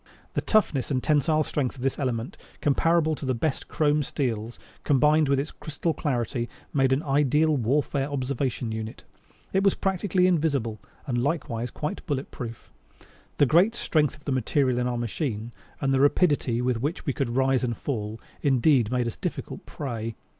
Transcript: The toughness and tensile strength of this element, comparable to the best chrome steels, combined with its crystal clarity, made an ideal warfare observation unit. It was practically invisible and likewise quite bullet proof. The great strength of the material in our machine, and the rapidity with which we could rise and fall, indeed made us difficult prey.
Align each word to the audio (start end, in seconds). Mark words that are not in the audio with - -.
The 0.33 0.41
toughness 0.41 0.89
and 0.89 1.03
tensile 1.03 1.43
strength 1.43 1.75
of 1.75 1.83
this 1.83 1.99
element, 1.99 2.35
comparable 2.59 3.13
to 3.13 3.23
the 3.23 3.35
best 3.35 3.67
chrome 3.67 4.01
steels, 4.01 4.57
combined 4.83 5.29
with 5.29 5.39
its 5.39 5.51
crystal 5.51 5.93
clarity, 5.93 6.49
made 6.73 6.91
an 6.91 7.03
ideal 7.03 7.55
warfare 7.55 8.09
observation 8.09 8.71
unit. 8.71 9.03
It 9.53 9.61
was 9.63 9.75
practically 9.75 10.25
invisible 10.25 10.79
and 11.05 11.21
likewise 11.21 11.69
quite 11.69 12.03
bullet 12.07 12.31
proof. 12.31 12.73
The 13.37 13.45
great 13.45 13.75
strength 13.75 14.15
of 14.15 14.25
the 14.25 14.31
material 14.31 14.79
in 14.79 14.87
our 14.87 14.97
machine, 14.97 15.51
and 15.79 15.93
the 15.93 15.99
rapidity 15.99 16.63
with 16.63 16.81
which 16.81 17.05
we 17.05 17.13
could 17.13 17.35
rise 17.35 17.63
and 17.63 17.77
fall, 17.77 18.19
indeed 18.41 18.91
made 18.91 19.05
us 19.05 19.15
difficult 19.17 19.67
prey. 19.67 20.15